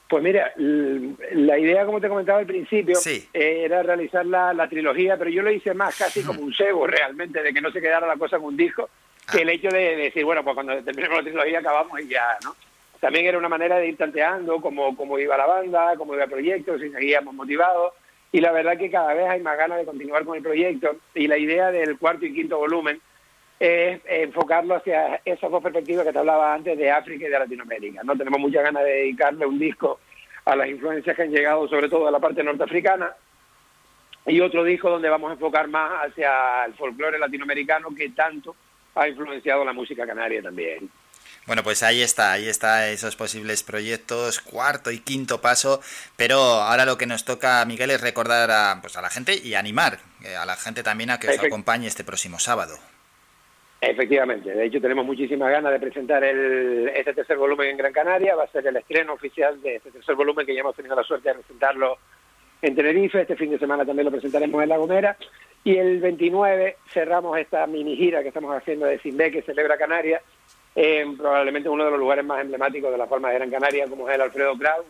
Pues 0.08 0.24
mira, 0.24 0.54
la 0.58 1.58
idea, 1.58 1.86
como 1.86 2.00
te 2.00 2.10
comentaba 2.10 2.40
al 2.40 2.46
principio, 2.46 2.98
era 3.34 3.84
realizar 3.84 4.26
la, 4.26 4.68
trilogía, 4.70 5.18
pero 5.18 5.30
yo 5.30 5.42
lo 5.42 5.52
hice 5.52 5.74
más 5.74 5.98
casi 5.98 6.22
como 6.24 6.42
un 6.42 6.54
cebo 6.54 6.86
realmente, 6.86 7.42
de 7.42 7.54
que 7.54 7.62
no 7.62 7.72
se 7.72 7.82
quedara 7.82 8.06
la 8.06 8.18
cosa 8.18 8.38
con 8.38 8.48
un 8.48 8.58
disco, 8.58 8.90
que 9.32 9.42
el 9.42 9.50
hecho 9.50 9.70
de, 9.70 9.96
decir, 9.96 10.24
bueno, 10.26 10.44
pues 10.44 10.54
cuando 10.54 10.84
terminemos 10.84 11.18
la 11.18 11.24
trilogía 11.24 11.60
acabamos 11.60 12.00
y 12.02 12.10
ya, 12.10 12.38
¿no? 12.44 12.56
También 13.00 13.26
era 13.26 13.38
una 13.38 13.50
manera 13.50 13.78
de 13.78 13.88
ir 13.88 13.98
tanteando 13.98 14.62
cómo, 14.62 14.96
cómo 14.96 15.18
iba 15.20 15.36
la 15.36 15.46
banda, 15.46 15.96
cómo 15.98 16.14
iba 16.14 16.26
el 16.26 16.30
proyecto, 16.30 16.78
si 16.78 16.90
seguíamos 16.90 17.34
motivados, 17.34 17.94
y 18.32 18.40
la 18.40 18.52
verdad 18.52 18.78
que 18.78 18.92
cada 18.92 19.14
vez 19.14 19.28
hay 19.30 19.42
más 19.42 19.58
ganas 19.58 19.78
de 19.78 19.86
continuar 19.86 20.26
con 20.26 20.38
el 20.38 20.44
proyecto, 20.44 20.98
y 21.16 21.28
la 21.28 21.38
idea 21.38 21.72
del 21.72 21.98
cuarto 21.98 22.26
y 22.26 22.34
quinto 22.34 22.58
volumen 22.58 23.02
es 23.64 24.02
enfocarlo 24.06 24.76
hacia 24.76 25.22
esas 25.24 25.50
dos 25.50 25.64
perspectivas 25.64 26.06
que 26.06 26.12
te 26.12 26.20
hablaba 26.20 26.54
antes 26.54 26.78
de 26.78 26.92
África 26.92 27.26
y 27.26 27.30
de 27.30 27.40
Latinoamérica. 27.40 28.04
No 28.04 28.18
tenemos 28.18 28.38
muchas 28.38 28.62
ganas 28.62 28.84
de 28.84 28.90
dedicarle 28.90 29.46
un 29.46 29.58
disco 29.58 30.02
a 30.44 30.54
las 30.58 30.68
influencias 30.68 31.16
que 31.16 31.22
han 31.22 31.32
llegado 31.32 31.66
sobre 31.70 31.88
todo 31.88 32.06
a 32.06 32.12
la 32.12 32.20
parte 32.20 32.44
norteafricana 32.44 33.16
y 34.26 34.42
otro 34.42 34.66
disco 34.66 34.90
donde 34.90 35.08
vamos 35.08 35.30
a 35.30 35.36
enfocar 35.36 35.70
más 35.70 36.08
hacia 36.08 36.66
el 36.66 36.74
folclore 36.74 37.18
latinoamericano 37.18 37.96
que 37.96 38.10
tanto 38.10 38.54
ha 38.96 39.08
influenciado 39.08 39.64
la 39.64 39.72
música 39.72 40.06
canaria 40.06 40.42
también. 40.42 40.90
Bueno, 41.46 41.64
pues 41.64 41.84
ahí 41.84 42.02
está, 42.02 42.34
ahí 42.34 42.50
está 42.50 42.90
esos 42.90 43.16
posibles 43.16 43.64
proyectos, 43.64 44.42
cuarto 44.42 44.92
y 44.92 45.00
quinto 45.00 45.40
paso, 45.40 45.80
pero 46.18 46.38
ahora 46.38 46.84
lo 46.84 46.98
que 46.98 47.06
nos 47.06 47.24
toca, 47.24 47.64
Miguel, 47.64 47.92
es 47.92 48.02
recordar 48.02 48.52
a, 48.52 48.82
pues 48.82 48.98
a 48.98 49.02
la 49.02 49.10
gente 49.10 49.40
y 49.42 49.56
animar 49.56 50.00
eh, 50.26 50.36
a 50.36 50.46
la 50.46 50.58
gente 50.58 50.84
también 50.84 51.12
a 51.12 51.20
que 51.20 51.30
os 51.30 51.40
acompañe 51.40 51.88
este 51.88 52.04
próximo 52.04 52.40
sábado. 52.40 52.78
Efectivamente, 53.86 54.50
de 54.50 54.66
hecho 54.66 54.80
tenemos 54.80 55.06
muchísimas 55.06 55.52
ganas 55.52 55.74
de 55.74 55.80
presentar 55.80 56.24
el, 56.24 56.90
este 56.96 57.14
tercer 57.14 57.36
volumen 57.36 57.70
en 57.70 57.76
Gran 57.76 57.92
Canaria, 57.92 58.34
va 58.34 58.46
a 58.46 58.48
ser 58.48 58.66
el 58.66 58.78
estreno 58.78 59.12
oficial 59.12 59.62
de 59.62 59.76
este 59.76 59.92
tercer 59.92 60.16
volumen 60.16 60.46
que 60.46 60.54
ya 60.54 60.62
hemos 60.62 60.74
tenido 60.74 60.96
la 60.96 61.04
suerte 61.04 61.28
de 61.28 61.36
presentarlo 61.36 61.98
en 62.62 62.76
Tenerife, 62.76 63.20
este 63.20 63.36
fin 63.36 63.52
de 63.52 63.60
semana 63.60 63.86
también 63.86 64.06
lo 64.06 64.12
presentaremos 64.12 64.64
en 64.64 64.70
La 64.70 64.78
Gomera 64.78 65.18
y 65.66 65.76
el 65.76 66.00
29 66.00 66.78
cerramos 66.88 67.38
esta 67.38 67.68
mini 67.68 67.98
gira 67.98 68.22
que 68.22 68.30
estamos 68.30 68.56
haciendo 68.56 68.86
de 68.86 69.00
Simbe 69.00 69.32
que 69.32 69.42
celebra 69.42 69.78
Canarias, 69.78 70.22
en 70.76 71.18
probablemente 71.18 71.68
uno 71.68 71.84
de 71.84 71.92
los 71.92 72.00
lugares 72.00 72.24
más 72.24 72.40
emblemáticos 72.40 72.90
de 72.90 72.98
la 72.98 73.08
forma 73.08 73.32
de 73.32 73.36
Gran 73.36 73.52
Canaria 73.52 73.88
como 73.88 74.08
es 74.08 74.16
el 74.16 74.22
Alfredo 74.22 74.58
Kraus 74.58 74.86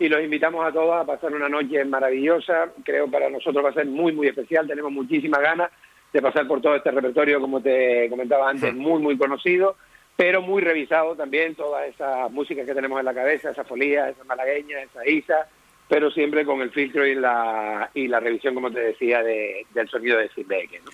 y 0.00 0.08
los 0.08 0.20
invitamos 0.20 0.66
a 0.66 0.72
todos 0.72 0.96
a 0.96 1.06
pasar 1.06 1.32
una 1.32 1.48
noche 1.48 1.84
maravillosa, 1.84 2.72
creo 2.84 3.08
para 3.08 3.30
nosotros 3.30 3.64
va 3.64 3.68
a 3.70 3.74
ser 3.74 3.86
muy 3.86 4.10
muy 4.10 4.26
especial, 4.26 4.66
tenemos 4.66 4.90
muchísimas 4.90 5.40
ganas 5.40 5.70
de 6.12 6.22
pasar 6.22 6.46
por 6.46 6.60
todo 6.60 6.76
este 6.76 6.90
repertorio, 6.90 7.40
como 7.40 7.60
te 7.60 8.08
comentaba 8.10 8.50
antes, 8.50 8.74
muy, 8.74 9.00
muy 9.00 9.16
conocido, 9.16 9.76
pero 10.16 10.42
muy 10.42 10.62
revisado 10.62 11.16
también, 11.16 11.54
todas 11.54 11.88
esas 11.88 12.30
músicas 12.30 12.66
que 12.66 12.74
tenemos 12.74 12.98
en 12.98 13.06
la 13.06 13.14
cabeza, 13.14 13.50
esa 13.50 13.64
folía, 13.64 14.08
esa 14.08 14.24
malagueña, 14.24 14.80
esa 14.80 15.06
isa, 15.06 15.48
pero 15.88 16.10
siempre 16.10 16.44
con 16.44 16.60
el 16.60 16.70
filtro 16.70 17.06
y 17.06 17.14
la, 17.14 17.90
y 17.94 18.08
la 18.08 18.20
revisión, 18.20 18.54
como 18.54 18.70
te 18.70 18.80
decía, 18.80 19.22
de, 19.22 19.66
del 19.74 19.88
sonido 19.88 20.18
de 20.18 20.28
Silbeque. 20.28 20.80
¿no? 20.84 20.90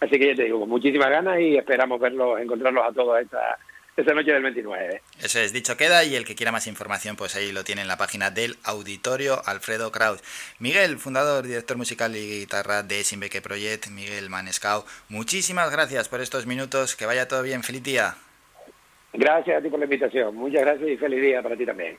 Así 0.00 0.18
que 0.18 0.28
ya 0.28 0.34
te 0.34 0.44
digo, 0.44 0.60
con 0.60 0.68
muchísimas 0.68 1.10
ganas 1.10 1.40
y 1.40 1.56
esperamos 1.56 2.00
verlos, 2.00 2.40
encontrarlos 2.40 2.84
a 2.86 2.92
todos 2.92 3.20
esta, 3.20 3.58
esta 3.96 4.14
noche 4.14 4.32
del 4.32 4.42
29. 4.42 5.02
Eso 5.22 5.40
es, 5.40 5.52
dicho 5.52 5.76
queda, 5.76 6.04
y 6.04 6.14
el 6.14 6.24
que 6.24 6.34
quiera 6.34 6.52
más 6.52 6.66
información, 6.66 7.16
pues 7.16 7.36
ahí 7.36 7.52
lo 7.52 7.64
tiene 7.64 7.82
en 7.82 7.88
la 7.88 7.96
página 7.96 8.30
del 8.30 8.56
auditorio 8.64 9.42
Alfredo 9.46 9.92
Kraus. 9.92 10.22
Miguel, 10.58 10.98
fundador, 10.98 11.46
director 11.46 11.76
musical 11.76 12.16
y 12.16 12.40
guitarra 12.40 12.82
de 12.82 13.04
Simbeque 13.04 13.42
Project, 13.42 13.88
Miguel 13.88 14.30
Manescao, 14.30 14.84
muchísimas 15.08 15.70
gracias 15.70 16.08
por 16.08 16.20
estos 16.20 16.46
minutos, 16.46 16.96
que 16.96 17.06
vaya 17.06 17.28
todo 17.28 17.42
bien, 17.42 17.62
feliz 17.62 17.82
día. 17.82 18.14
Gracias 19.12 19.58
a 19.58 19.62
ti 19.62 19.68
por 19.68 19.78
la 19.78 19.86
invitación, 19.86 20.34
muchas 20.34 20.62
gracias 20.62 20.88
y 20.88 20.96
feliz 20.96 21.20
día 21.20 21.42
para 21.42 21.56
ti 21.56 21.66
también. 21.66 21.98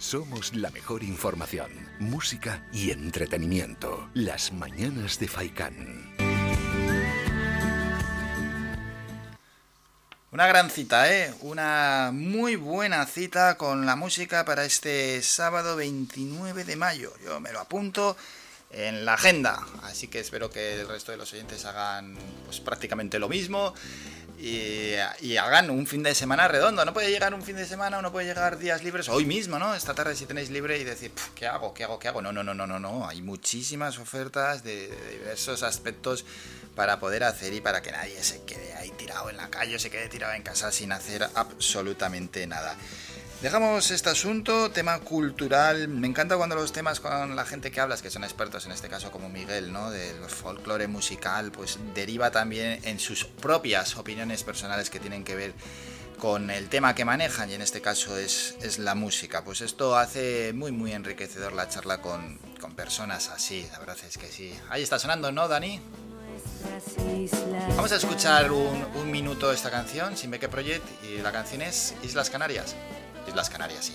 Somos 0.00 0.54
la 0.54 0.70
mejor 0.70 1.02
información, 1.02 1.70
música 1.98 2.66
y 2.72 2.92
entretenimiento. 2.92 4.08
Las 4.14 4.52
mañanas 4.52 5.18
de 5.18 5.26
Faikán. 5.26 6.27
Una 10.30 10.46
gran 10.46 10.68
cita, 10.68 11.10
¿eh? 11.10 11.34
Una 11.40 12.10
muy 12.12 12.56
buena 12.56 13.06
cita 13.06 13.56
con 13.56 13.86
la 13.86 13.96
música 13.96 14.44
para 14.44 14.66
este 14.66 15.22
sábado 15.22 15.74
29 15.74 16.64
de 16.64 16.76
mayo. 16.76 17.14
Yo 17.24 17.40
me 17.40 17.50
lo 17.50 17.60
apunto 17.60 18.14
en 18.70 19.04
la 19.04 19.14
agenda, 19.14 19.66
así 19.82 20.08
que 20.08 20.20
espero 20.20 20.50
que 20.50 20.80
el 20.80 20.88
resto 20.88 21.10
de 21.12 21.18
los 21.18 21.32
oyentes 21.32 21.64
hagan 21.64 22.16
pues 22.46 22.60
prácticamente 22.60 23.18
lo 23.18 23.28
mismo 23.28 23.74
y, 24.40 25.36
hagan 25.36 25.70
un 25.70 25.86
fin 25.86 26.02
de 26.02 26.14
semana 26.14 26.46
redondo. 26.48 26.84
No 26.84 26.92
puede 26.92 27.10
llegar 27.10 27.34
un 27.34 27.42
fin 27.42 27.56
de 27.56 27.66
semana, 27.66 28.00
no 28.00 28.12
puede 28.12 28.26
llegar 28.26 28.58
días 28.58 28.84
libres, 28.84 29.08
hoy 29.08 29.24
mismo, 29.24 29.58
¿no? 29.58 29.74
Esta 29.74 29.94
tarde 29.94 30.14
si 30.14 30.26
tenéis 30.26 30.50
libre 30.50 30.78
y 30.78 30.84
decir, 30.84 31.10
¿qué 31.34 31.46
hago? 31.46 31.74
¿Qué 31.74 31.84
hago? 31.84 31.98
¿Qué 31.98 32.08
hago? 32.08 32.22
No, 32.22 32.32
no, 32.32 32.44
no, 32.44 32.54
no, 32.54 32.66
no, 32.66 32.78
no. 32.78 33.08
Hay 33.08 33.20
muchísimas 33.20 33.98
ofertas 33.98 34.62
de 34.62 34.88
diversos 35.12 35.62
aspectos 35.62 36.24
para 36.76 37.00
poder 37.00 37.24
hacer 37.24 37.52
y 37.52 37.60
para 37.60 37.82
que 37.82 37.90
nadie 37.90 38.22
se 38.22 38.44
quede 38.44 38.74
ahí 38.74 38.90
tirado 38.92 39.28
en 39.30 39.36
la 39.36 39.50
calle 39.50 39.74
o 39.74 39.78
se 39.78 39.90
quede 39.90 40.08
tirado 40.08 40.34
en 40.34 40.42
casa 40.42 40.70
sin 40.70 40.92
hacer 40.92 41.28
absolutamente 41.34 42.46
nada. 42.46 42.76
Dejamos 43.42 43.92
este 43.92 44.10
asunto, 44.10 44.72
tema 44.72 44.98
cultural. 44.98 45.86
Me 45.86 46.08
encanta 46.08 46.36
cuando 46.36 46.56
los 46.56 46.72
temas 46.72 46.98
con 46.98 47.36
la 47.36 47.44
gente 47.44 47.70
que 47.70 47.80
hablas, 47.80 48.02
que 48.02 48.10
son 48.10 48.24
expertos 48.24 48.66
en 48.66 48.72
este 48.72 48.88
caso 48.88 49.12
como 49.12 49.28
Miguel, 49.28 49.72
¿no? 49.72 49.92
Del 49.92 50.16
folclore 50.24 50.88
musical, 50.88 51.52
pues 51.52 51.78
deriva 51.94 52.32
también 52.32 52.80
en 52.82 52.98
sus 52.98 53.24
propias 53.24 53.96
opiniones 53.96 54.42
personales 54.42 54.90
que 54.90 54.98
tienen 54.98 55.22
que 55.22 55.36
ver 55.36 55.52
con 56.18 56.50
el 56.50 56.68
tema 56.68 56.96
que 56.96 57.04
manejan 57.04 57.48
y 57.48 57.54
en 57.54 57.62
este 57.62 57.80
caso 57.80 58.18
es, 58.18 58.56
es 58.60 58.80
la 58.80 58.96
música. 58.96 59.44
Pues 59.44 59.60
esto 59.60 59.96
hace 59.96 60.52
muy 60.52 60.72
muy 60.72 60.92
enriquecedor 60.92 61.52
la 61.52 61.68
charla 61.68 62.00
con, 62.00 62.38
con 62.60 62.74
personas 62.74 63.28
así, 63.28 63.64
la 63.70 63.78
verdad 63.78 63.96
es 64.04 64.18
que 64.18 64.26
sí. 64.26 64.52
Ahí 64.68 64.82
está 64.82 64.98
sonando, 64.98 65.30
¿no, 65.30 65.46
Dani? 65.46 65.80
Vamos 67.76 67.92
a 67.92 67.96
escuchar 67.96 68.50
un, 68.50 69.10
minuto 69.10 69.52
esta 69.52 69.70
canción, 69.70 70.16
Sin 70.16 70.30
Beque 70.30 70.48
Project, 70.48 70.84
y 71.04 71.18
la 71.22 71.32
canción 71.32 71.62
es 71.62 71.94
Islas 72.02 72.30
Canarias. 72.30 72.74
Islas 73.28 73.50
Canarias, 73.50 73.84
sí. 73.84 73.94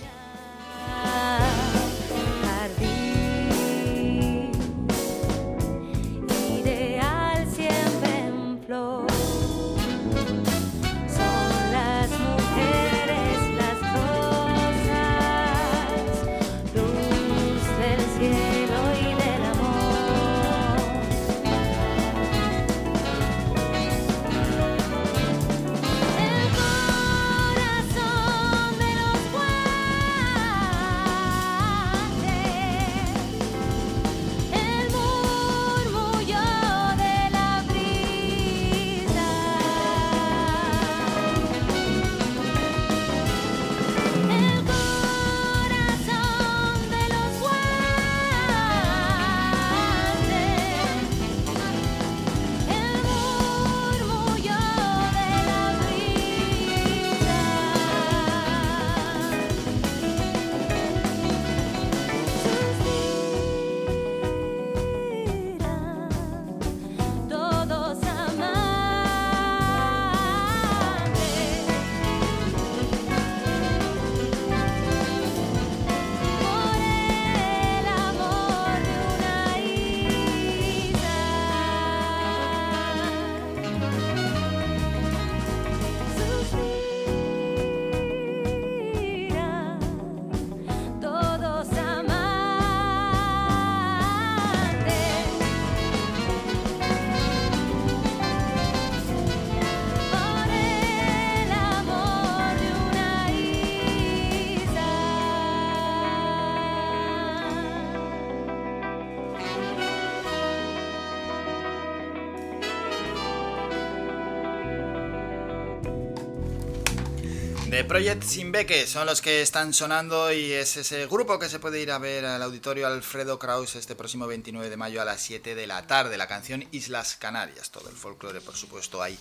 Project 117.82 118.22
Simbeque 118.22 118.86
son 118.86 119.06
los 119.06 119.20
que 119.20 119.42
están 119.42 119.74
sonando 119.74 120.32
y 120.32 120.52
es 120.52 120.76
ese 120.76 121.06
grupo 121.06 121.40
que 121.40 121.48
se 121.48 121.58
puede 121.58 121.82
ir 121.82 121.90
a 121.90 121.98
ver 121.98 122.24
al 122.24 122.40
auditorio 122.40 122.86
Alfredo 122.86 123.36
Kraus 123.38 123.74
este 123.74 123.96
próximo 123.96 124.28
29 124.28 124.70
de 124.70 124.76
mayo 124.76 125.02
a 125.02 125.04
las 125.04 125.20
7 125.22 125.56
de 125.56 125.66
la 125.66 125.84
tarde. 125.84 126.16
La 126.16 126.28
canción 126.28 126.64
Islas 126.70 127.16
Canarias, 127.16 127.72
todo 127.72 127.88
el 127.88 127.96
folclore 127.96 128.40
por 128.40 128.54
supuesto 128.54 129.02
ahí 129.02 129.18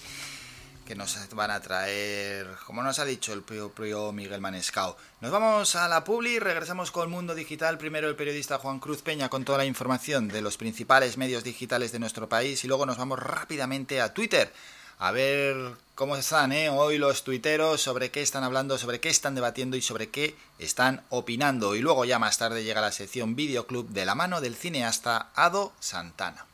que 0.86 0.94
nos 0.94 1.18
van 1.34 1.50
a 1.50 1.62
traer, 1.62 2.48
como 2.68 2.84
nos 2.84 3.00
ha 3.00 3.06
dicho 3.06 3.34
el 3.34 3.42
propio 3.42 4.12
Miguel 4.12 4.42
Manescao. 4.42 4.98
Nos 5.22 5.32
vamos 5.32 5.76
a 5.76 5.88
la 5.88 6.04
Publi, 6.04 6.38
regresamos 6.38 6.92
con 6.92 7.10
Mundo 7.10 7.34
Digital, 7.34 7.80
primero 7.80 8.08
el 8.08 8.16
periodista 8.16 8.60
Juan 8.60 8.80
Cruz 8.80 9.02
Peña 9.02 9.30
con 9.30 9.46
toda 9.46 9.58
la 9.58 9.66
información 9.66 10.28
de 10.28 10.42
los 10.42 10.58
principales 10.58 11.18
medios 11.18 11.44
digitales 11.44 11.92
de 11.92 12.00
nuestro 12.00 12.30
país 12.30 12.64
y 12.64 12.68
luego 12.68 12.86
nos 12.86 12.98
vamos 12.98 13.18
rápidamente 13.18 14.00
a 14.00 14.14
Twitter 14.14 14.54
A 14.98 15.12
ver 15.12 15.76
cómo 15.96 16.16
están 16.16 16.52
¿eh? 16.52 16.70
hoy 16.70 16.98
los 16.98 17.24
tuiteros, 17.24 17.82
sobre 17.82 18.12
qué 18.12 18.22
están 18.22 18.44
hablando, 18.44 18.78
sobre 18.78 19.00
qué 19.00 19.10
están 19.10 19.36
debatiendo 19.36 19.78
y 19.78 19.82
sobre 19.82 20.10
qué 20.10 20.36
están 20.60 21.04
opinando. 21.10 21.76
Y 21.76 21.82
luego 21.82 22.06
ya 22.06 22.20
más 22.20 22.38
tarde 22.38 22.64
llega 22.64 22.82
la 22.82 22.92
sección 22.92 23.36
Videoclub 23.36 23.90
de 23.90 24.06
la 24.06 24.16
mano 24.16 24.42
del 24.42 24.56
cineasta 24.56 25.32
Ado 25.36 25.74
Santana. 25.80 26.46